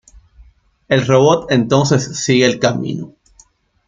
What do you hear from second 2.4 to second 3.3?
el camino.